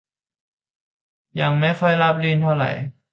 [1.39, 2.71] ยังไม่ค่อยราบรื่นเท่าไหร่